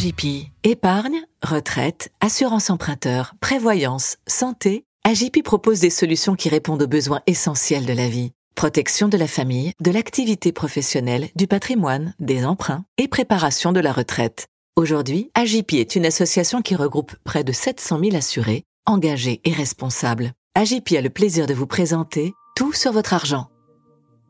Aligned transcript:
Agipi. 0.00 0.48
Épargne, 0.64 1.20
retraite, 1.42 2.08
assurance 2.22 2.70
emprunteur, 2.70 3.34
prévoyance, 3.38 4.16
santé. 4.26 4.86
Agipi 5.04 5.42
propose 5.42 5.80
des 5.80 5.90
solutions 5.90 6.36
qui 6.36 6.48
répondent 6.48 6.80
aux 6.80 6.88
besoins 6.88 7.20
essentiels 7.26 7.84
de 7.84 7.92
la 7.92 8.08
vie. 8.08 8.32
Protection 8.54 9.08
de 9.08 9.18
la 9.18 9.26
famille, 9.26 9.74
de 9.78 9.90
l'activité 9.90 10.52
professionnelle, 10.52 11.28
du 11.36 11.46
patrimoine, 11.46 12.14
des 12.18 12.46
emprunts 12.46 12.86
et 12.96 13.08
préparation 13.08 13.72
de 13.72 13.80
la 13.80 13.92
retraite. 13.92 14.46
Aujourd'hui, 14.74 15.30
Agipi 15.34 15.76
est 15.76 15.96
une 15.96 16.06
association 16.06 16.62
qui 16.62 16.76
regroupe 16.76 17.14
près 17.24 17.44
de 17.44 17.52
700 17.52 18.00
000 18.02 18.16
assurés, 18.16 18.64
engagés 18.86 19.42
et 19.44 19.52
responsables. 19.52 20.32
Agipi 20.54 20.96
a 20.96 21.02
le 21.02 21.10
plaisir 21.10 21.46
de 21.46 21.52
vous 21.52 21.66
présenter 21.66 22.32
Tout 22.56 22.72
sur 22.72 22.92
votre 22.92 23.12
argent. 23.12 23.50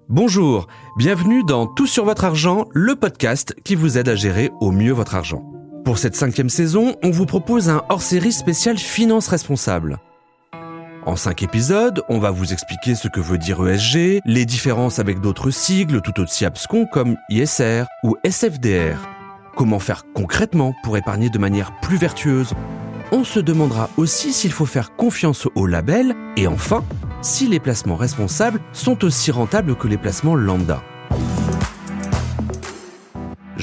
Bonjour, 0.08 0.66
bienvenue 0.96 1.44
dans 1.44 1.68
Tout 1.68 1.86
sur 1.86 2.04
votre 2.04 2.24
argent, 2.24 2.66
le 2.72 2.96
podcast 2.96 3.54
qui 3.62 3.76
vous 3.76 3.98
aide 3.98 4.08
à 4.08 4.16
gérer 4.16 4.50
au 4.60 4.72
mieux 4.72 4.90
votre 4.90 5.14
argent. 5.14 5.59
Pour 5.84 5.98
cette 5.98 6.14
cinquième 6.14 6.50
saison, 6.50 6.94
on 7.02 7.10
vous 7.10 7.26
propose 7.26 7.68
un 7.68 7.82
hors-série 7.88 8.32
spécial 8.32 8.76
Finance 8.76 9.28
Responsable. 9.28 9.98
En 11.06 11.16
cinq 11.16 11.42
épisodes, 11.42 12.02
on 12.10 12.18
va 12.18 12.30
vous 12.30 12.52
expliquer 12.52 12.94
ce 12.94 13.08
que 13.08 13.20
veut 13.20 13.38
dire 13.38 13.66
ESG, 13.66 14.20
les 14.26 14.44
différences 14.44 14.98
avec 14.98 15.20
d'autres 15.20 15.50
sigles 15.50 16.02
tout 16.02 16.20
aussi 16.20 16.44
abscons 16.44 16.86
comme 16.86 17.16
ISR 17.30 17.84
ou 18.04 18.16
SFDR, 18.22 19.08
comment 19.56 19.78
faire 19.78 20.04
concrètement 20.14 20.74
pour 20.84 20.98
épargner 20.98 21.30
de 21.30 21.38
manière 21.38 21.72
plus 21.80 21.96
vertueuse? 21.96 22.52
On 23.10 23.24
se 23.24 23.40
demandera 23.40 23.88
aussi 23.96 24.32
s'il 24.32 24.52
faut 24.52 24.66
faire 24.66 24.94
confiance 24.94 25.48
au 25.54 25.66
label 25.66 26.14
et 26.36 26.46
enfin, 26.46 26.84
si 27.22 27.48
les 27.48 27.58
placements 27.58 27.96
responsables 27.96 28.60
sont 28.72 29.02
aussi 29.04 29.30
rentables 29.30 29.76
que 29.76 29.88
les 29.88 29.98
placements 29.98 30.36
lambda. 30.36 30.82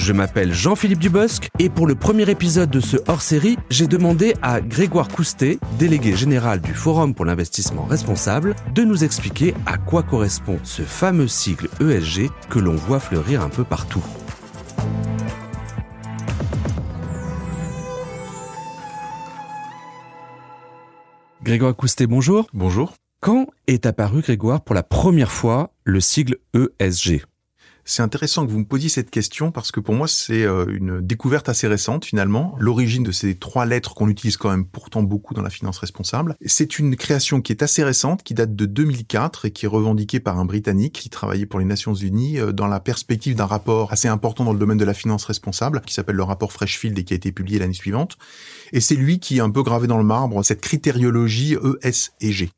Je 0.07 0.13
m'appelle 0.13 0.53
Jean-Philippe 0.53 0.99
Dubosc 0.99 1.49
et 1.59 1.67
pour 1.67 1.85
le 1.85 1.93
premier 1.93 2.29
épisode 2.29 2.69
de 2.69 2.79
ce 2.79 2.95
hors-série, 3.09 3.57
j'ai 3.69 3.87
demandé 3.87 4.35
à 4.41 4.61
Grégoire 4.61 5.09
Coustet, 5.09 5.59
délégué 5.77 6.15
général 6.15 6.61
du 6.61 6.73
Forum 6.73 7.13
pour 7.13 7.25
l'investissement 7.25 7.83
responsable, 7.83 8.55
de 8.73 8.85
nous 8.85 9.03
expliquer 9.03 9.53
à 9.65 9.77
quoi 9.77 10.03
correspond 10.03 10.59
ce 10.63 10.81
fameux 10.81 11.27
sigle 11.27 11.67
ESG 11.81 12.29
que 12.49 12.57
l'on 12.57 12.75
voit 12.75 13.01
fleurir 13.01 13.41
un 13.41 13.49
peu 13.49 13.65
partout. 13.65 14.01
Grégoire 21.43 21.75
Coustet, 21.75 22.07
bonjour. 22.07 22.47
Bonjour. 22.53 22.93
Quand 23.19 23.47
est 23.67 23.85
apparu, 23.85 24.21
Grégoire, 24.21 24.61
pour 24.61 24.73
la 24.73 24.83
première 24.83 25.33
fois 25.33 25.73
le 25.83 25.99
sigle 25.99 26.37
ESG 26.53 27.25
c'est 27.87 28.03
intéressant 28.03 28.45
que 28.45 28.51
vous 28.51 28.59
me 28.59 28.65
posiez 28.65 28.89
cette 28.89 29.09
question 29.09 29.51
parce 29.51 29.71
que 29.71 29.79
pour 29.79 29.95
moi 29.95 30.09
c'est 30.09 30.43
euh, 30.43 30.65
une 30.67 30.99
découverte 30.99 31.47
assez 31.47 31.67
récente 31.67 32.03
finalement. 32.03 32.55
L'origine 32.59 33.01
de 33.01 33.13
ces 33.13 33.35
trois 33.35 33.65
lettres 33.65 33.95
qu'on 33.95 34.09
utilise 34.09 34.35
quand 34.35 34.49
même 34.49 34.65
pourtant 34.65 35.03
beaucoup 35.03 35.33
dans 35.33 35.41
la 35.41 35.49
finance 35.49 35.77
responsable, 35.77 36.35
c'est 36.45 36.79
une 36.79 36.97
création 36.97 37.41
qui 37.41 37.53
est 37.53 37.63
assez 37.63 37.83
récente, 37.83 38.23
qui 38.23 38.33
date 38.33 38.55
de 38.55 38.65
2004 38.65 39.45
et 39.45 39.51
qui 39.51 39.65
est 39.65 39.69
revendiquée 39.69 40.19
par 40.19 40.37
un 40.37 40.43
Britannique 40.43 40.93
qui 40.93 41.09
travaillait 41.09 41.45
pour 41.45 41.59
les 41.59 41.65
Nations 41.65 41.93
Unies 41.93 42.39
euh, 42.39 42.51
dans 42.51 42.67
la 42.67 42.81
perspective 42.81 43.35
d'un 43.35 43.45
rapport 43.45 43.93
assez 43.93 44.09
important 44.09 44.43
dans 44.43 44.53
le 44.53 44.59
domaine 44.59 44.77
de 44.77 44.85
la 44.85 44.93
finance 44.93 45.23
responsable 45.23 45.81
qui 45.85 45.93
s'appelle 45.93 46.17
le 46.17 46.23
rapport 46.23 46.51
Freshfield 46.51 46.99
et 46.99 47.05
qui 47.05 47.13
a 47.13 47.15
été 47.15 47.31
publié 47.31 47.57
l'année 47.57 47.73
suivante. 47.73 48.17
Et 48.73 48.81
c'est 48.81 48.95
lui 48.95 49.19
qui 49.19 49.39
a 49.39 49.45
un 49.45 49.49
peu 49.49 49.63
gravé 49.63 49.87
dans 49.87 49.97
le 49.97 50.03
marbre 50.03 50.43
cette 50.43 50.61
critériologie 50.61 51.55
ES 51.83 52.11
et 52.19 52.33
G. 52.33 52.49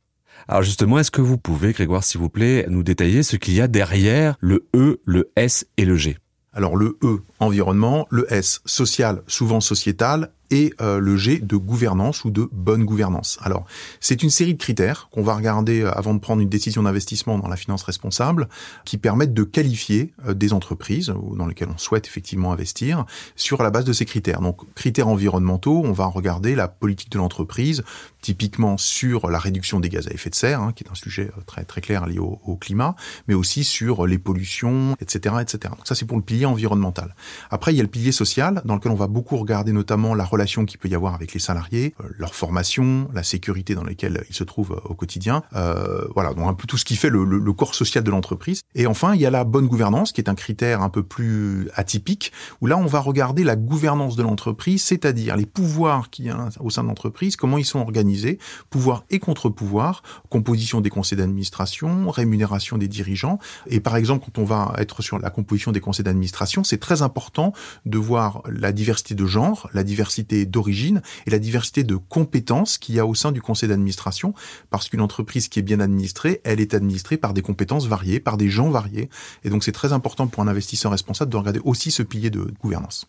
Alors 0.48 0.64
justement, 0.64 1.00
est-ce 1.00 1.12
que 1.12 1.22
vous 1.22 1.38
pouvez, 1.38 1.74
Grégoire, 1.74 2.04
s'il 2.04 2.20
vous 2.20 2.30
plaît, 2.30 2.66
nous 2.70 2.84
détailler 2.84 3.24
ce 3.24 3.36
qu'il 3.36 3.54
y 3.54 3.62
a 3.62 3.68
derrière 3.68 4.36
le 4.40 4.68
E, 4.76 5.00
le 5.06 5.32
S 5.36 5.68
et 5.78 5.86
le 5.86 5.96
G? 5.96 6.18
Alors 6.54 6.76
le 6.76 6.98
E, 7.04 7.22
environnement, 7.40 8.08
le 8.10 8.32
S, 8.34 8.62
social, 8.66 9.22
souvent 9.28 9.62
sociétal, 9.62 10.32
et 10.52 10.74
euh, 10.82 11.00
le 11.00 11.18
G 11.18 11.40
de 11.40 11.56
gouvernance 11.56 12.26
ou 12.26 12.32
de 12.32 12.50
bonne 12.52 12.84
gouvernance. 12.84 13.38
Alors, 13.42 13.66
c'est 14.00 14.24
une 14.24 14.30
série 14.30 14.54
de 14.54 14.60
critères 14.60 15.10
qu'on 15.12 15.24
va 15.24 15.36
regarder 15.36 15.82
euh, 15.82 15.92
avant 15.92 16.14
de 16.14 16.20
prendre 16.20 16.42
une 16.42 16.50
décision 16.50 16.84
d'investissement 16.84 17.38
dans 17.38 17.48
la 17.48 17.56
finance 17.56 17.84
responsable 17.84 18.50
qui 18.86 18.98
permettent 18.98 19.34
de 19.34 19.44
qualifier 19.44 20.14
euh, 20.28 20.34
des 20.34 20.54
entreprises 20.54 21.14
dans 21.36 21.46
lesquelles 21.46 21.70
on 21.74 21.78
souhaite 21.78 22.08
effectivement 22.08 22.52
investir 22.52 23.06
sur 23.36 23.62
la 23.62 23.70
base 23.70 23.86
de 23.86 23.94
ces 23.94 24.06
critères. 24.06 24.42
Donc, 24.42 24.74
critères 24.74 25.08
environnementaux, 25.08 25.82
on 25.84 25.92
va 25.92 26.06
regarder 26.06 26.56
la 26.56 26.68
politique 26.68 27.12
de 27.12 27.18
l'entreprise, 27.18 27.84
typiquement 28.22 28.78
sur 28.78 29.30
la 29.30 29.40
réduction 29.40 29.80
des 29.80 29.90
gaz 29.90 30.08
à 30.08 30.12
effet 30.12 30.30
de 30.30 30.36
serre, 30.36 30.62
hein, 30.62 30.74
qui 30.76 30.84
est 30.84 30.90
un 30.90 30.96
sujet 30.96 31.32
très 31.46 31.64
très 31.64 31.82
clair 31.82 32.06
lié 32.06 32.20
au, 32.20 32.40
au, 32.46 32.56
climat, 32.56 32.96
mais 33.28 33.34
aussi 33.34 33.64
sur 33.64 34.08
les 34.08 34.18
pollutions, 34.18 34.96
etc., 35.00 35.36
etc. 35.42 35.74
Donc 35.78 35.88
ça, 35.88 35.96
c'est 35.96 36.06
pour 36.06 36.18
le 36.18 36.24
pilier 36.24 36.46
environnemental. 36.46 37.16
Après, 37.50 37.74
il 37.74 37.78
y 37.78 37.80
a 37.80 37.84
le 37.84 37.90
pilier 37.90 38.12
social, 38.12 38.62
dans 38.66 38.76
lequel 38.76 38.92
on 38.92 38.96
va 38.96 39.08
beaucoup 39.08 39.38
regarder 39.38 39.72
notamment 39.72 40.16
la 40.16 40.26
relation 40.26 40.39
qu'il 40.46 40.80
peut 40.80 40.90
y 40.90 40.96
avoir 40.96 41.14
avec 41.14 41.34
les 41.34 41.40
salariés, 41.40 41.94
euh, 42.00 42.08
leur 42.18 42.36
formation, 42.36 43.10
la 43.14 43.24
sécurité 43.24 43.76
dans 43.76 43.84
laquelle 43.84 44.24
ils 44.30 44.36
se 44.36 44.44
trouvent 44.44 44.74
euh, 44.74 44.90
au 44.90 44.94
quotidien. 44.94 45.44
Euh, 45.56 46.08
voilà, 46.14 46.34
donc 46.34 46.48
un 46.48 46.54
peu 46.54 46.68
tout 46.68 46.78
ce 46.78 46.86
qui 46.86 46.96
fait 46.96 47.10
le 47.10 47.54
corps 47.54 47.76
social 47.76 48.04
de 48.04 48.12
l'entreprise. 48.12 48.62
Et 48.76 48.88
enfin, 48.88 49.16
il 49.16 49.22
y 49.22 49.26
a 49.26 49.30
la 49.30 49.44
bonne 49.44 49.68
gouvernance, 49.68 50.12
qui 50.12 50.22
est 50.22 50.30
un 50.30 50.36
critère 50.36 50.82
un 50.82 50.90
peu 50.90 51.04
plus 51.04 51.70
atypique, 51.76 52.32
où 52.62 52.68
là, 52.68 52.78
on 52.78 52.86
va 52.86 53.00
regarder 53.00 53.44
la 53.44 53.56
gouvernance 53.56 54.16
de 54.16 54.24
l'entreprise, 54.24 54.84
c'est-à-dire 54.84 55.36
les 55.36 55.46
pouvoirs 55.46 56.10
qu'il 56.10 56.26
y 56.26 56.30
a 56.30 56.50
au 56.60 56.70
sein 56.70 56.84
de 56.84 56.88
l'entreprise, 56.88 57.36
comment 57.36 57.58
ils 57.58 57.66
sont 57.66 57.80
organisés, 57.80 58.40
pouvoir 58.70 59.04
et 59.10 59.20
contre-pouvoir, 59.20 60.04
composition 60.30 60.82
des 60.82 60.90
conseils 60.90 61.18
d'administration, 61.18 62.10
rémunération 62.10 62.78
des 62.78 62.88
dirigeants. 62.88 63.40
Et 63.68 63.80
par 63.80 63.96
exemple, 63.96 64.26
quand 64.26 64.42
on 64.42 64.46
va 64.46 64.74
être 64.78 65.02
sur 65.02 65.20
la 65.20 65.30
composition 65.30 65.72
des 65.72 65.80
conseils 65.80 66.06
d'administration, 66.06 66.64
c'est 66.64 66.80
très 66.80 67.02
important 67.02 67.54
de 67.86 67.98
voir 67.98 68.44
la 68.50 68.72
diversité 68.72 69.16
de 69.16 69.26
genre, 69.26 69.70
la 69.74 69.84
diversité 69.84 70.29
d'origine 70.46 71.02
et 71.26 71.30
la 71.30 71.40
diversité 71.40 71.84
de 71.84 71.96
compétences 71.96 72.78
qu'il 72.78 72.96
y 72.96 73.00
a 73.00 73.06
au 73.06 73.16
sein 73.16 73.32
du 73.32 73.42
conseil 73.42 73.70
d'administration, 73.70 74.34
parce 74.70 74.90
qu'une 74.90 75.02
entreprise 75.02 75.48
qui 75.48 75.60
est 75.60 75.64
bien 75.64 75.80
administrée, 75.80 76.42
elle 76.44 76.60
est 76.60 76.74
administrée 76.74 77.18
par 77.18 77.34
des 77.34 77.42
compétences 77.42 77.88
variées, 77.88 78.20
par 78.20 78.38
des 78.38 78.50
gens 78.50 78.70
variés, 78.70 79.10
et 79.44 79.50
donc 79.50 79.64
c'est 79.64 79.72
très 79.72 79.94
important 79.94 80.28
pour 80.28 80.44
un 80.44 80.48
investisseur 80.48 80.92
responsable 80.92 81.32
de 81.32 81.38
regarder 81.38 81.62
aussi 81.64 81.92
ce 81.92 82.04
pilier 82.04 82.30
de 82.30 82.52
gouvernance. 82.62 83.08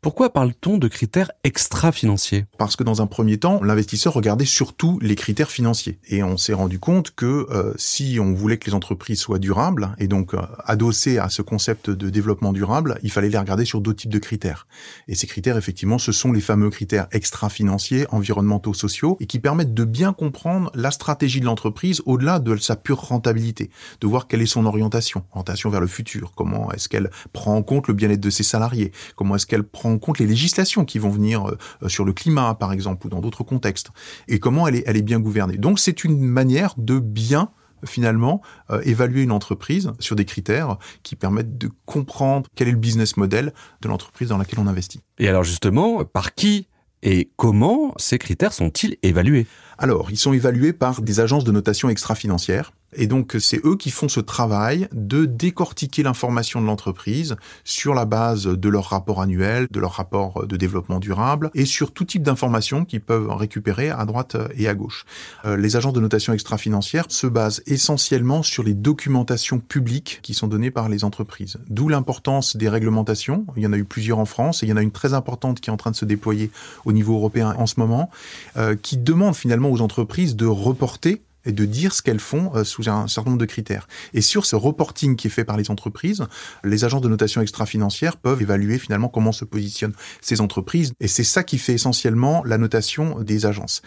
Pourquoi 0.00 0.32
parle-t-on 0.32 0.78
de 0.78 0.86
critères 0.86 1.32
extra-financiers? 1.42 2.44
Parce 2.58 2.76
que 2.76 2.84
dans 2.84 3.02
un 3.02 3.06
premier 3.06 3.38
temps, 3.38 3.60
l'investisseur 3.62 4.12
regardait 4.12 4.44
surtout 4.44 5.00
les 5.02 5.16
critères 5.16 5.50
financiers. 5.50 5.98
Et 6.06 6.22
on 6.22 6.36
s'est 6.36 6.52
rendu 6.52 6.78
compte 6.78 7.10
que 7.10 7.46
euh, 7.50 7.72
si 7.76 8.18
on 8.20 8.32
voulait 8.32 8.56
que 8.58 8.66
les 8.70 8.74
entreprises 8.74 9.18
soient 9.18 9.40
durables, 9.40 9.96
et 9.98 10.06
donc 10.06 10.34
euh, 10.34 10.40
adossées 10.64 11.18
à 11.18 11.28
ce 11.28 11.42
concept 11.42 11.90
de 11.90 12.08
développement 12.08 12.52
durable, 12.52 12.98
il 13.02 13.10
fallait 13.10 13.30
les 13.30 13.38
regarder 13.38 13.64
sur 13.64 13.80
d'autres 13.80 14.02
types 14.02 14.12
de 14.12 14.18
critères. 14.18 14.68
Et 15.08 15.16
ces 15.16 15.26
critères, 15.26 15.56
effectivement, 15.56 15.98
ce 15.98 16.12
sont 16.12 16.30
les 16.30 16.40
fameux 16.40 16.70
critères 16.70 17.08
extra-financiers, 17.10 18.06
environnementaux, 18.10 18.74
sociaux, 18.74 19.16
et 19.18 19.26
qui 19.26 19.40
permettent 19.40 19.74
de 19.74 19.84
bien 19.84 20.12
comprendre 20.12 20.70
la 20.74 20.92
stratégie 20.92 21.40
de 21.40 21.46
l'entreprise 21.46 22.00
au-delà 22.06 22.38
de 22.38 22.56
sa 22.56 22.76
pure 22.76 23.00
rentabilité, 23.00 23.70
de 24.00 24.06
voir 24.06 24.28
quelle 24.28 24.42
est 24.42 24.46
son 24.46 24.66
orientation, 24.66 25.24
orientation 25.32 25.68
vers 25.70 25.80
le 25.80 25.86
futur, 25.86 26.32
comment 26.36 26.70
est-ce 26.72 26.88
qu'elle 26.88 27.10
prend 27.32 27.56
en 27.56 27.62
compte 27.62 27.88
le 27.88 27.94
bien-être 27.94 28.20
de 28.20 28.30
ses 28.30 28.44
salariés, 28.44 28.92
comment 29.16 29.34
est-ce 29.34 29.46
qu'elle 29.46 29.64
prend 29.66 29.92
en 29.92 29.98
compte 29.98 30.18
les 30.18 30.26
législations 30.26 30.84
qui 30.84 30.98
vont 30.98 31.10
venir 31.10 31.46
euh, 31.48 31.88
sur 31.88 32.04
le 32.04 32.12
climat, 32.12 32.54
par 32.54 32.72
exemple, 32.72 33.06
ou 33.06 33.10
dans 33.10 33.20
d'autres 33.20 33.44
contextes, 33.44 33.90
et 34.28 34.38
comment 34.38 34.66
elle 34.66 34.76
est, 34.76 34.84
elle 34.86 34.96
est 34.96 35.02
bien 35.02 35.20
gouvernée. 35.20 35.56
Donc 35.56 35.78
c'est 35.78 36.04
une 36.04 36.20
manière 36.20 36.74
de 36.76 36.98
bien 36.98 37.50
finalement 37.84 38.40
euh, 38.70 38.80
évaluer 38.84 39.22
une 39.22 39.32
entreprise 39.32 39.92
sur 40.00 40.16
des 40.16 40.24
critères 40.24 40.78
qui 41.02 41.14
permettent 41.14 41.58
de 41.58 41.70
comprendre 41.84 42.48
quel 42.54 42.68
est 42.68 42.72
le 42.72 42.78
business 42.78 43.16
model 43.16 43.52
de 43.82 43.88
l'entreprise 43.88 44.28
dans 44.28 44.38
laquelle 44.38 44.60
on 44.60 44.66
investit. 44.66 45.00
Et 45.18 45.28
alors 45.28 45.44
justement, 45.44 46.04
par 46.04 46.34
qui 46.34 46.68
et 47.02 47.30
comment 47.36 47.94
ces 47.98 48.18
critères 48.18 48.52
sont-ils 48.52 48.96
évalués? 49.02 49.46
Alors, 49.78 50.10
ils 50.10 50.16
sont 50.16 50.32
évalués 50.32 50.72
par 50.72 51.02
des 51.02 51.20
agences 51.20 51.44
de 51.44 51.52
notation 51.52 51.88
extra-financières 51.88 52.72
et 52.96 53.06
donc, 53.06 53.36
c'est 53.38 53.64
eux 53.64 53.76
qui 53.76 53.90
font 53.90 54.08
ce 54.08 54.20
travail 54.20 54.88
de 54.92 55.24
décortiquer 55.24 56.02
l'information 56.02 56.60
de 56.60 56.66
l'entreprise 56.66 57.36
sur 57.64 57.94
la 57.94 58.04
base 58.04 58.44
de 58.46 58.68
leur 58.68 58.84
rapport 58.84 59.20
annuel, 59.20 59.68
de 59.70 59.80
leur 59.80 59.92
rapport 59.92 60.46
de 60.46 60.56
développement 60.56 60.98
durable 60.98 61.50
et 61.54 61.64
sur 61.64 61.92
tout 61.92 62.04
type 62.04 62.22
d'informations 62.22 62.84
qu'ils 62.84 63.00
peuvent 63.00 63.30
récupérer 63.30 63.90
à 63.90 64.04
droite 64.04 64.36
et 64.56 64.68
à 64.68 64.74
gauche. 64.74 65.04
Euh, 65.44 65.56
les 65.56 65.76
agences 65.76 65.92
de 65.92 66.00
notation 66.00 66.32
extra-financière 66.32 67.04
se 67.08 67.26
basent 67.26 67.62
essentiellement 67.66 68.42
sur 68.42 68.62
les 68.62 68.74
documentations 68.74 69.58
publiques 69.58 70.20
qui 70.22 70.34
sont 70.34 70.48
données 70.48 70.70
par 70.70 70.88
les 70.88 71.04
entreprises. 71.04 71.58
D'où 71.68 71.88
l'importance 71.88 72.56
des 72.56 72.68
réglementations. 72.68 73.46
Il 73.56 73.62
y 73.62 73.66
en 73.66 73.72
a 73.72 73.78
eu 73.78 73.84
plusieurs 73.84 74.18
en 74.18 74.24
France 74.24 74.62
et 74.62 74.66
il 74.66 74.70
y 74.70 74.72
en 74.72 74.76
a 74.76 74.82
une 74.82 74.90
très 74.90 75.14
importante 75.14 75.60
qui 75.60 75.70
est 75.70 75.72
en 75.72 75.76
train 75.76 75.90
de 75.90 75.96
se 75.96 76.04
déployer 76.04 76.50
au 76.84 76.92
niveau 76.92 77.14
européen 77.14 77.54
en 77.58 77.66
ce 77.66 77.78
moment, 77.78 78.10
euh, 78.56 78.76
qui 78.80 78.96
demande 78.96 79.34
finalement 79.34 79.70
aux 79.70 79.80
entreprises 79.80 80.36
de 80.36 80.46
reporter 80.46 81.22
et 81.46 81.52
de 81.52 81.64
dire 81.64 81.94
ce 81.94 82.02
qu'elles 82.02 82.20
font 82.20 82.52
euh, 82.54 82.64
sous 82.64 82.88
un 82.88 83.08
certain 83.08 83.30
nombre 83.30 83.40
de 83.40 83.46
critères. 83.46 83.88
Et 84.12 84.20
sur 84.20 84.44
ce 84.44 84.56
reporting 84.56 85.16
qui 85.16 85.28
est 85.28 85.30
fait 85.30 85.44
par 85.44 85.56
les 85.56 85.70
entreprises, 85.70 86.26
les 86.64 86.84
agences 86.84 87.02
de 87.02 87.08
notation 87.08 87.40
extra-financière 87.40 88.16
peuvent 88.16 88.42
évaluer 88.42 88.78
finalement 88.78 89.08
comment 89.08 89.32
se 89.32 89.44
positionnent 89.44 89.94
ces 90.20 90.40
entreprises. 90.40 90.92
Et 91.00 91.08
c'est 91.08 91.24
ça 91.24 91.44
qui 91.44 91.58
fait 91.58 91.74
essentiellement 91.74 92.42
la 92.44 92.58
notation 92.58 93.20
des 93.20 93.46
agences. 93.46 93.82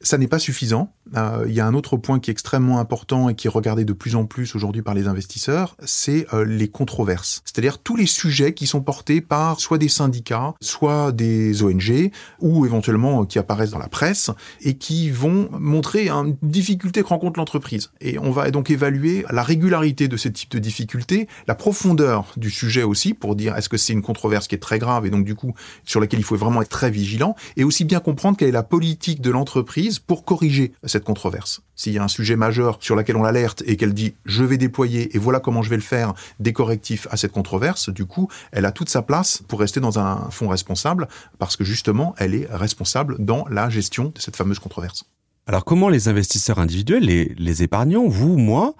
Ça 0.00 0.18
n'est 0.18 0.28
pas 0.28 0.38
suffisant. 0.38 0.92
Euh, 1.16 1.44
il 1.48 1.54
y 1.54 1.60
a 1.60 1.66
un 1.66 1.74
autre 1.74 1.96
point 1.96 2.18
qui 2.18 2.30
est 2.30 2.32
extrêmement 2.32 2.78
important 2.78 3.28
et 3.28 3.34
qui 3.34 3.46
est 3.46 3.50
regardé 3.50 3.84
de 3.84 3.92
plus 3.92 4.16
en 4.16 4.26
plus 4.26 4.54
aujourd'hui 4.54 4.82
par 4.82 4.94
les 4.94 5.06
investisseurs, 5.06 5.76
c'est 5.84 6.26
euh, 6.34 6.44
les 6.44 6.68
controverses. 6.68 7.42
C'est-à-dire 7.44 7.78
tous 7.78 7.96
les 7.96 8.06
sujets 8.06 8.54
qui 8.54 8.66
sont 8.66 8.80
portés 8.80 9.20
par 9.20 9.60
soit 9.60 9.78
des 9.78 9.88
syndicats, 9.88 10.54
soit 10.60 11.12
des 11.12 11.62
ONG, 11.62 12.10
ou 12.40 12.66
éventuellement 12.66 13.24
qui 13.24 13.38
apparaissent 13.38 13.70
dans 13.70 13.78
la 13.78 13.88
presse, 13.88 14.30
et 14.62 14.74
qui 14.74 15.10
vont 15.10 15.48
montrer 15.52 16.08
une 16.08 16.36
difficulté 16.42 17.02
que 17.02 17.08
rencontre 17.08 17.38
l'entreprise. 17.38 17.90
Et 18.00 18.18
on 18.18 18.30
va 18.30 18.50
donc 18.50 18.70
évaluer 18.70 19.24
la 19.30 19.42
régularité 19.42 20.08
de 20.08 20.16
ce 20.16 20.28
type 20.28 20.50
de 20.50 20.58
difficulté, 20.58 21.28
la 21.46 21.54
profondeur 21.54 22.32
du 22.36 22.50
sujet 22.50 22.82
aussi, 22.82 23.14
pour 23.14 23.36
dire 23.36 23.56
est-ce 23.56 23.68
que 23.68 23.76
c'est 23.76 23.92
une 23.92 24.02
controverse 24.02 24.48
qui 24.48 24.54
est 24.54 24.58
très 24.58 24.78
grave 24.78 25.06
et 25.06 25.10
donc 25.10 25.24
du 25.24 25.34
coup 25.34 25.54
sur 25.84 26.00
laquelle 26.00 26.20
il 26.20 26.24
faut 26.24 26.36
vraiment 26.36 26.62
être 26.62 26.68
très 26.68 26.90
vigilant, 26.90 27.36
et 27.56 27.64
aussi 27.64 27.84
bien 27.84 28.00
comprendre 28.00 28.36
quelle 28.36 28.48
est 28.48 28.52
la 28.52 28.62
politique 28.62 29.20
de 29.20 29.30
l'entreprise 29.30 29.85
pour 30.06 30.24
corriger 30.24 30.72
cette 30.84 31.04
controverse. 31.04 31.62
S'il 31.74 31.92
y 31.92 31.98
a 31.98 32.04
un 32.04 32.08
sujet 32.08 32.36
majeur 32.36 32.78
sur 32.80 32.96
lequel 32.96 33.16
on 33.16 33.22
l'alerte 33.22 33.62
et 33.66 33.76
qu'elle 33.76 33.94
dit 33.94 34.14
je 34.24 34.44
vais 34.44 34.58
déployer 34.58 35.14
et 35.14 35.18
voilà 35.18 35.40
comment 35.40 35.62
je 35.62 35.70
vais 35.70 35.76
le 35.76 35.82
faire, 35.82 36.14
des 36.40 36.52
correctifs 36.52 37.06
à 37.10 37.16
cette 37.16 37.32
controverse, 37.32 37.88
du 37.88 38.06
coup, 38.06 38.28
elle 38.52 38.64
a 38.64 38.72
toute 38.72 38.88
sa 38.88 39.02
place 39.02 39.42
pour 39.48 39.60
rester 39.60 39.80
dans 39.80 39.98
un 39.98 40.30
fonds 40.30 40.48
responsable 40.48 41.08
parce 41.38 41.56
que 41.56 41.64
justement, 41.64 42.14
elle 42.18 42.34
est 42.34 42.46
responsable 42.50 43.16
dans 43.18 43.46
la 43.48 43.68
gestion 43.68 44.12
de 44.14 44.20
cette 44.20 44.36
fameuse 44.36 44.58
controverse. 44.58 45.04
Alors 45.46 45.64
comment 45.64 45.88
les 45.88 46.08
investisseurs 46.08 46.58
individuels, 46.58 47.04
les, 47.04 47.34
les 47.38 47.62
épargnants, 47.62 48.08
vous, 48.08 48.36
moi, 48.36 48.74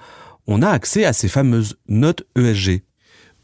on 0.47 0.63
a 0.63 0.69
accès 0.69 1.05
à 1.05 1.13
ces 1.13 1.29
fameuses 1.29 1.77
notes 1.89 2.25
ESG 2.37 2.83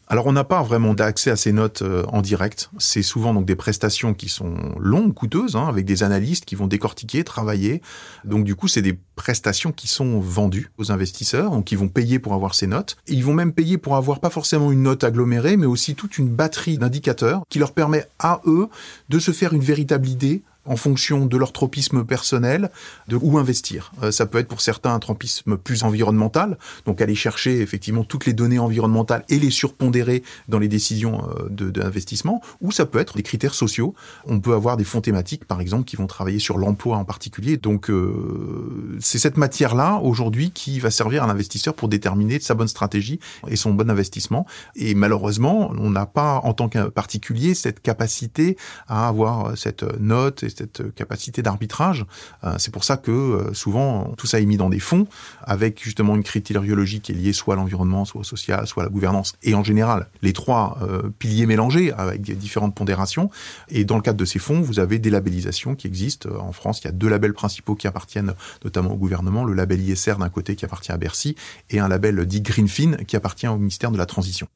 alors 0.09 0.27
on 0.27 0.33
n'a 0.33 0.45
pas 0.45 0.63
vraiment 0.63 0.95
d'accès 0.95 1.31
à 1.31 1.37
ces 1.37 1.53
notes 1.53 1.83
euh, 1.83 2.05
en 2.09 2.23
direct. 2.23 2.71
C'est 2.79 3.03
souvent 3.03 3.33
donc 3.33 3.47
des 3.47 3.57
prestations 3.57 4.15
qui 4.15 4.29
sont 4.29 4.55
longues, 4.79 5.15
coûteuses, 5.15 5.57
hein, 5.57 5.67
avec 5.69 5.85
des 5.85 6.03
analystes 6.03 6.45
qui 6.45 6.55
vont 6.55 6.67
décortiquer, 6.67 7.25
travailler. 7.25 7.81
Donc 8.25 8.45
du 8.45 8.55
coup, 8.55 8.69
c'est 8.69 8.83
des 8.83 8.99
prestations 9.17 9.73
qui 9.73 9.89
sont 9.89 10.21
vendues 10.21 10.71
aux 10.79 10.93
investisseurs, 10.93 11.51
donc 11.51 11.65
qui 11.65 11.77
vont 11.77 11.89
payer 11.89 12.19
pour 12.19 12.35
avoir 12.35 12.55
ces 12.55 12.67
notes. 12.67 12.97
Ils 13.07 13.25
vont 13.25 13.35
même 13.35 13.53
payer 13.53 13.79
pour 13.79 13.97
avoir 13.97 14.21
pas 14.21 14.31
forcément 14.31 14.73
une 14.73 14.83
note 14.83 15.05
agglomérée, 15.05 15.57
mais 15.57 15.67
aussi 15.67 15.95
toute 15.95 16.19
une 16.19 16.29
batterie 16.29 16.79
d'indicateurs 16.79 17.43
qui 17.49 17.59
leur 17.59 17.73
permet 17.73 18.07
à 18.19 18.41
eux 18.47 18.69
de 19.09 19.19
se 19.19 19.31
faire 19.31 19.53
une 19.53 19.63
véritable 19.63 20.09
idée 20.09 20.43
en 20.65 20.77
fonction 20.77 21.27
de 21.27 21.37
leur 21.37 21.53
tropisme 21.53 22.05
personnel, 22.05 22.71
de 23.09 23.17
où 23.17 23.39
investir. 23.39 23.93
Euh, 24.03 24.11
ça 24.11 24.27
peut 24.27 24.39
être 24.39 24.49
pour 24.49 24.61
certains 24.61 24.95
un 24.95 24.99
tropisme 24.99 25.57
plus 25.57 25.83
environnemental, 25.83 26.57
donc 26.87 27.01
aller 27.01 27.15
chercher 27.15 27.61
effectivement 27.61 28.05
toutes 28.05 28.27
les 28.27 28.33
données 28.33 28.59
environnementales 28.59 29.25
et 29.29 29.39
les 29.39 29.51
surpondérer 29.51 30.23
dans 30.49 30.59
les 30.59 30.69
décisions 30.69 31.29
euh, 31.41 31.49
d'investissement, 31.49 32.41
ou 32.61 32.71
ça 32.71 32.87
peut 32.87 33.01
être 33.01 33.17
des 33.17 33.23
critères 33.23 33.55
sociaux. 33.55 33.95
On 34.27 34.41
peut 34.41 34.55
avoir 34.55 34.77
des 34.77 34.85
fonds 34.85 35.01
thématiques, 35.01 35.45
par 35.45 35.61
exemple, 35.61 35.85
qui 35.85 35.97
vont 35.97 36.07
travailler 36.07 36.39
sur 36.39 36.59
l'emploi 36.59 36.97
en 36.97 37.05
particulier. 37.05 37.57
Donc 37.57 37.91
euh, 37.91 38.97
c'est 39.01 39.19
cette 39.19 39.37
matière-là 39.37 39.99
aujourd'hui 40.03 40.53
qui 40.53 40.79
va 40.79 40.91
servir 40.91 41.25
à 41.25 41.27
l'investisseur 41.27 41.75
pour 41.75 41.89
déterminer 41.89 42.39
sa 42.39 42.55
bonne 42.55 42.69
stratégie 42.69 43.19
et 43.49 43.57
son 43.57 43.75
bon 43.75 43.91
investissement. 43.91 44.47
Et 44.77 44.95
malheureusement, 44.95 45.73
on 45.77 45.91
n'a 45.91 46.07
pas 46.07 46.41
en 46.45 46.55
tant 46.55 46.69
que 46.69 46.89
particulier 46.89 47.55
cette 47.55 47.81
capacité 47.81 48.57
à 48.87 49.09
avoir 49.09 49.57
cette 49.59 49.83
note 50.01 50.45
cette 50.57 50.95
capacité 50.95 51.43
d'arbitrage. 51.43 52.05
Euh, 52.45 52.55
c'est 52.59 52.73
pour 52.73 52.85
ça 52.85 52.97
que 52.97 53.11
euh, 53.11 53.55
souvent 53.55 54.13
tout 54.17 54.27
ça 54.27 54.41
est 54.41 54.47
mis 54.47 54.57
dans 54.57 54.71
des 54.71 54.79
fonds 54.79 55.07
avec 55.43 55.83
justement 55.83 56.15
une 56.15 56.23
critériologie 56.23 57.01
qui 57.01 57.13
est 57.13 57.15
liée 57.15 57.33
soit 57.33 57.55
à 57.55 57.57
l'environnement, 57.57 58.05
soit 58.05 58.21
au 58.21 58.25
social, 58.25 58.67
soit 58.67 58.83
à 58.83 58.87
la 58.87 58.91
gouvernance. 58.91 59.35
Et 59.43 59.55
en 59.55 59.65
général, 59.65 60.09
les 60.23 60.33
trois 60.33 60.79
euh, 60.83 61.11
piliers 61.19 61.47
mélangés 61.47 61.93
avec 61.93 62.23
différentes 62.23 62.75
pondérations. 62.75 63.31
Et 63.69 63.85
dans 63.85 63.97
le 63.97 64.03
cadre 64.03 64.19
de 64.19 64.25
ces 64.25 64.39
fonds, 64.39 64.61
vous 64.61 64.79
avez 64.79 64.99
des 64.99 65.11
labellisations 65.11 65.75
qui 65.75 65.87
existent. 65.87 66.29
En 66.39 66.53
France, 66.53 66.81
il 66.81 66.87
y 66.87 66.89
a 66.89 66.93
deux 66.93 67.09
labels 67.09 67.35
principaux 67.35 67.75
qui 67.75 67.87
appartiennent 67.87 68.35
notamment 68.65 68.93
au 68.93 68.97
gouvernement. 68.97 69.45
Le 69.45 69.55
label 69.55 69.81
ISR 69.81 70.15
d'un 70.19 70.29
côté 70.29 70.57
qui 70.57 70.65
appartient 70.65 70.93
à 70.93 70.97
Bercy 70.97 71.37
et 71.71 71.79
un 71.81 71.89
label 71.89 72.25
dit 72.27 72.43
Greenfin 72.43 72.97
qui 73.07 73.17
appartient 73.17 73.49
au 73.49 73.57
ministère 73.57 73.91
de 73.91 73.99
la 73.99 74.07
Transition. 74.07 74.49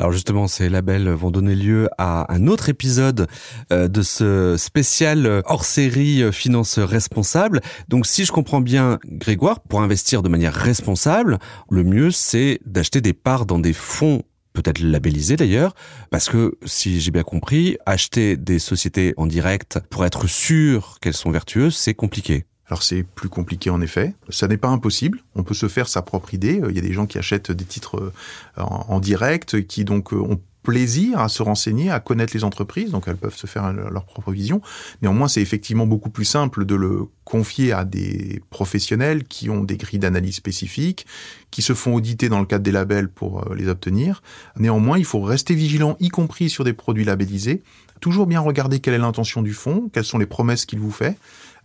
Alors 0.00 0.12
justement, 0.12 0.48
ces 0.48 0.70
labels 0.70 1.10
vont 1.10 1.30
donner 1.30 1.54
lieu 1.54 1.90
à 1.98 2.32
un 2.32 2.46
autre 2.46 2.70
épisode 2.70 3.26
euh, 3.70 3.86
de 3.86 4.00
ce 4.00 4.56
spécial 4.56 5.42
hors-série 5.44 6.22
euh, 6.22 6.32
finance 6.32 6.78
responsable. 6.78 7.60
Donc 7.88 8.06
si 8.06 8.24
je 8.24 8.32
comprends 8.32 8.62
bien, 8.62 8.98
Grégoire, 9.04 9.60
pour 9.60 9.82
investir 9.82 10.22
de 10.22 10.30
manière 10.30 10.54
responsable, 10.54 11.38
le 11.70 11.84
mieux 11.84 12.10
c'est 12.12 12.60
d'acheter 12.64 13.02
des 13.02 13.12
parts 13.12 13.44
dans 13.44 13.58
des 13.58 13.74
fonds 13.74 14.22
peut-être 14.54 14.80
labellisés 14.80 15.36
d'ailleurs, 15.36 15.74
parce 16.10 16.30
que 16.30 16.54
si 16.64 16.98
j'ai 17.02 17.10
bien 17.10 17.22
compris, 17.22 17.76
acheter 17.84 18.38
des 18.38 18.58
sociétés 18.58 19.12
en 19.18 19.26
direct 19.26 19.80
pour 19.90 20.06
être 20.06 20.26
sûr 20.26 20.96
qu'elles 21.02 21.12
sont 21.12 21.30
vertueuses, 21.30 21.76
c'est 21.76 21.92
compliqué. 21.92 22.46
Alors 22.70 22.84
c'est 22.84 23.02
plus 23.02 23.28
compliqué 23.28 23.68
en 23.68 23.80
effet. 23.80 24.14
Ça 24.28 24.46
n'est 24.46 24.56
pas 24.56 24.68
impossible. 24.68 25.20
On 25.34 25.42
peut 25.42 25.54
se 25.54 25.66
faire 25.68 25.88
sa 25.88 26.02
propre 26.02 26.34
idée. 26.34 26.62
Il 26.68 26.74
y 26.74 26.78
a 26.78 26.82
des 26.82 26.92
gens 26.92 27.06
qui 27.06 27.18
achètent 27.18 27.50
des 27.50 27.64
titres 27.64 27.96
euh, 27.96 28.62
en, 28.62 29.00
direct, 29.00 29.66
qui 29.66 29.84
donc 29.84 30.12
euh, 30.12 30.16
ont 30.16 30.40
plaisir 30.62 31.18
à 31.18 31.28
se 31.28 31.42
renseigner, 31.42 31.90
à 31.90 32.00
connaître 32.00 32.34
les 32.34 32.44
entreprises, 32.44 32.90
donc 32.90 33.04
elles 33.06 33.16
peuvent 33.16 33.36
se 33.36 33.46
faire 33.46 33.72
leur 33.72 34.04
propre 34.04 34.30
vision. 34.30 34.60
Néanmoins, 35.00 35.26
c'est 35.26 35.40
effectivement 35.40 35.86
beaucoup 35.86 36.10
plus 36.10 36.26
simple 36.26 36.66
de 36.66 36.74
le 36.74 37.06
confier 37.24 37.72
à 37.72 37.84
des 37.84 38.42
professionnels 38.50 39.24
qui 39.24 39.48
ont 39.48 39.64
des 39.64 39.78
grilles 39.78 39.98
d'analyse 39.98 40.36
spécifiques, 40.36 41.06
qui 41.50 41.62
se 41.62 41.72
font 41.72 41.94
auditer 41.94 42.28
dans 42.28 42.40
le 42.40 42.46
cadre 42.46 42.62
des 42.62 42.72
labels 42.72 43.08
pour 43.08 43.40
euh, 43.50 43.54
les 43.54 43.68
obtenir. 43.68 44.22
Néanmoins, 44.56 44.98
il 44.98 45.04
faut 45.04 45.20
rester 45.20 45.54
vigilant, 45.54 45.96
y 45.98 46.08
compris 46.08 46.50
sur 46.50 46.64
des 46.64 46.74
produits 46.74 47.04
labellisés. 47.04 47.62
Toujours 48.00 48.26
bien 48.26 48.40
regarder 48.40 48.80
quelle 48.80 48.94
est 48.94 48.98
l'intention 48.98 49.42
du 49.42 49.54
fonds, 49.54 49.90
quelles 49.92 50.04
sont 50.04 50.18
les 50.18 50.26
promesses 50.26 50.66
qu'il 50.66 50.78
vous 50.78 50.92
fait 50.92 51.16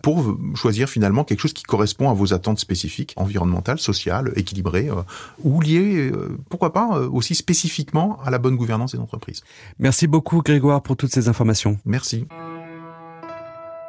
pour 0.06 0.38
choisir 0.54 0.88
finalement 0.88 1.24
quelque 1.24 1.40
chose 1.40 1.54
qui 1.54 1.64
correspond 1.64 2.12
à 2.12 2.14
vos 2.14 2.32
attentes 2.32 2.60
spécifiques, 2.60 3.16
environnementales, 3.16 3.80
sociales, 3.80 4.32
équilibrées, 4.36 4.88
euh, 4.88 5.02
ou 5.44 5.62
liées, 5.62 6.12
euh, 6.12 6.38
pourquoi 6.48 6.74
pas, 6.74 6.90
euh, 7.00 7.10
aussi 7.10 7.34
spécifiquement 7.34 8.20
à 8.24 8.30
la 8.30 8.38
bonne 8.38 8.56
gouvernance 8.56 8.92
des 8.92 9.00
entreprises. 9.00 9.42
Merci 9.80 10.06
beaucoup 10.06 10.44
Grégoire 10.44 10.84
pour 10.84 10.96
toutes 10.96 11.12
ces 11.12 11.28
informations. 11.28 11.80
Merci. 11.86 12.28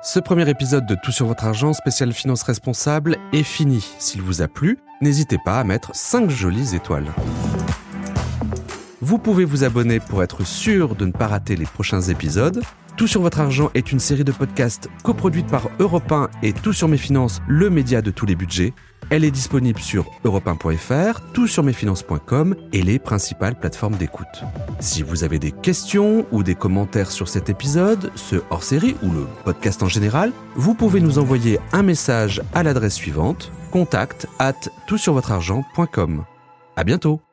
Ce 0.02 0.18
premier 0.18 0.48
épisode 0.48 0.86
de 0.86 0.96
Tout 1.04 1.12
sur 1.12 1.26
votre 1.26 1.44
argent 1.44 1.74
spécial 1.74 2.10
finance 2.14 2.44
responsable 2.44 3.18
est 3.34 3.42
fini. 3.42 3.86
S'il 3.98 4.22
vous 4.22 4.40
a 4.40 4.48
plu, 4.48 4.78
n'hésitez 5.02 5.36
pas 5.44 5.60
à 5.60 5.64
mettre 5.64 5.94
5 5.94 6.30
jolies 6.30 6.74
étoiles. 6.74 7.12
Vous 9.02 9.18
pouvez 9.18 9.44
vous 9.44 9.64
abonner 9.64 10.00
pour 10.00 10.22
être 10.22 10.46
sûr 10.46 10.94
de 10.94 11.04
ne 11.04 11.12
pas 11.12 11.26
rater 11.26 11.54
les 11.56 11.66
prochains 11.66 12.00
épisodes. 12.00 12.62
Tout 12.96 13.06
sur 13.06 13.20
votre 13.20 13.40
argent 13.40 13.70
est 13.74 13.92
une 13.92 14.00
série 14.00 14.24
de 14.24 14.32
podcasts 14.32 14.88
coproduite 15.02 15.48
par 15.48 15.68
Europe 15.78 16.10
1 16.10 16.30
et 16.42 16.54
Tout 16.54 16.72
sur 16.72 16.88
mes 16.88 16.96
finances, 16.96 17.42
le 17.46 17.68
média 17.68 18.00
de 18.00 18.10
tous 18.10 18.24
les 18.24 18.34
budgets. 18.34 18.72
Elle 19.10 19.22
est 19.22 19.30
disponible 19.30 19.80
sur 19.80 20.10
europe1.fr, 20.24 21.20
toutsurmesfinances.com 21.34 22.56
et 22.72 22.82
les 22.82 22.98
principales 22.98 23.58
plateformes 23.58 23.96
d'écoute. 23.96 24.42
Si 24.80 25.02
vous 25.02 25.24
avez 25.24 25.38
des 25.38 25.52
questions 25.52 26.26
ou 26.32 26.42
des 26.42 26.54
commentaires 26.54 27.10
sur 27.10 27.28
cet 27.28 27.50
épisode, 27.50 28.10
ce 28.14 28.36
hors-série 28.50 28.96
ou 29.02 29.12
le 29.12 29.26
podcast 29.44 29.82
en 29.82 29.88
général, 29.88 30.32
vous 30.56 30.74
pouvez 30.74 31.00
nous 31.00 31.18
envoyer 31.18 31.60
un 31.72 31.82
message 31.82 32.42
à 32.54 32.62
l'adresse 32.62 32.94
suivante 32.94 33.52
contact 33.70 34.26
at 34.38 34.54
toutsurvotreargent.com. 34.86 36.24
À 36.76 36.84
bientôt. 36.84 37.25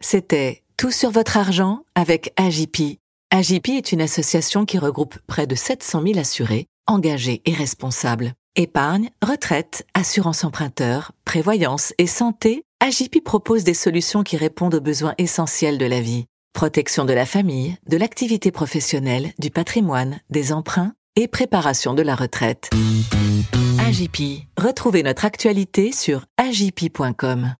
C'était 0.00 0.62
Tout 0.76 0.90
sur 0.90 1.10
votre 1.10 1.36
argent 1.36 1.80
avec 1.94 2.32
AJP 2.36 2.98
AJP 3.30 3.68
est 3.70 3.92
une 3.92 4.00
association 4.00 4.64
qui 4.64 4.78
regroupe 4.78 5.18
près 5.26 5.46
de 5.46 5.54
700 5.54 6.02
000 6.02 6.18
assurés, 6.18 6.66
engagés 6.86 7.42
et 7.44 7.52
responsables. 7.52 8.32
Épargne, 8.56 9.10
retraite, 9.22 9.86
assurance 9.92 10.44
emprunteur, 10.44 11.12
prévoyance 11.26 11.92
et 11.98 12.06
santé, 12.06 12.62
AJP 12.80 13.22
propose 13.22 13.64
des 13.64 13.74
solutions 13.74 14.22
qui 14.22 14.38
répondent 14.38 14.76
aux 14.76 14.80
besoins 14.80 15.14
essentiels 15.18 15.76
de 15.76 15.84
la 15.84 16.00
vie. 16.00 16.24
Protection 16.54 17.04
de 17.04 17.12
la 17.12 17.26
famille, 17.26 17.76
de 17.86 17.98
l'activité 17.98 18.50
professionnelle, 18.50 19.32
du 19.38 19.50
patrimoine, 19.50 20.20
des 20.30 20.52
emprunts 20.52 20.94
et 21.14 21.28
préparation 21.28 21.92
de 21.92 22.02
la 22.02 22.14
retraite. 22.14 22.70
AJP. 23.86 24.46
Retrouvez 24.56 25.02
notre 25.02 25.26
actualité 25.26 25.92
sur 25.92 26.24
agip.com. 26.38 27.54